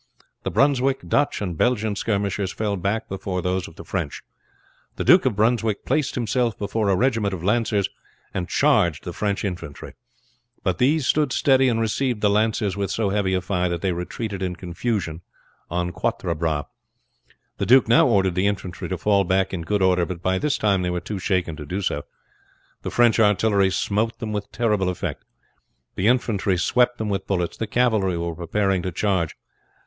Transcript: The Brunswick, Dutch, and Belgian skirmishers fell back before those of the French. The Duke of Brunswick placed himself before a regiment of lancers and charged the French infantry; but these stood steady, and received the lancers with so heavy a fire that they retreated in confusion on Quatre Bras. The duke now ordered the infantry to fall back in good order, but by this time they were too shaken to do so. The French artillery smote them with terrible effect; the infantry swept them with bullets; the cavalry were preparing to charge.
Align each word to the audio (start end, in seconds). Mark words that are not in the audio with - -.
The 0.41 0.49
Brunswick, 0.49 1.07
Dutch, 1.07 1.41
and 1.43 1.55
Belgian 1.55 1.95
skirmishers 1.95 2.51
fell 2.51 2.75
back 2.75 3.07
before 3.07 3.43
those 3.43 3.67
of 3.67 3.75
the 3.75 3.83
French. 3.85 4.23
The 4.95 5.03
Duke 5.03 5.27
of 5.27 5.35
Brunswick 5.35 5.85
placed 5.85 6.15
himself 6.15 6.57
before 6.57 6.89
a 6.89 6.95
regiment 6.95 7.35
of 7.35 7.43
lancers 7.43 7.87
and 8.33 8.49
charged 8.49 9.03
the 9.03 9.13
French 9.13 9.45
infantry; 9.45 9.93
but 10.63 10.79
these 10.79 11.05
stood 11.05 11.31
steady, 11.31 11.67
and 11.69 11.79
received 11.79 12.21
the 12.21 12.31
lancers 12.31 12.75
with 12.75 12.89
so 12.89 13.09
heavy 13.11 13.35
a 13.35 13.41
fire 13.41 13.69
that 13.69 13.81
they 13.83 13.91
retreated 13.91 14.41
in 14.41 14.55
confusion 14.55 15.21
on 15.69 15.91
Quatre 15.91 16.33
Bras. 16.33 16.65
The 17.59 17.67
duke 17.67 17.87
now 17.87 18.07
ordered 18.07 18.33
the 18.33 18.47
infantry 18.47 18.89
to 18.89 18.97
fall 18.97 19.23
back 19.23 19.53
in 19.53 19.61
good 19.61 19.83
order, 19.83 20.03
but 20.07 20.23
by 20.23 20.39
this 20.39 20.57
time 20.57 20.81
they 20.81 20.89
were 20.89 20.99
too 20.99 21.19
shaken 21.19 21.55
to 21.57 21.65
do 21.67 21.79
so. 21.79 22.01
The 22.81 22.89
French 22.89 23.19
artillery 23.19 23.69
smote 23.69 24.17
them 24.17 24.31
with 24.33 24.51
terrible 24.51 24.89
effect; 24.89 25.25
the 25.93 26.07
infantry 26.07 26.57
swept 26.57 26.97
them 26.97 27.09
with 27.09 27.27
bullets; 27.27 27.55
the 27.55 27.67
cavalry 27.67 28.17
were 28.17 28.33
preparing 28.33 28.81
to 28.81 28.91
charge. 28.91 29.35